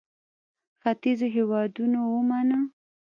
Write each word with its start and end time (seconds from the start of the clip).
ختیځو 0.81 1.27
هېوادونو 1.35 1.99
ومانه. 2.13 2.59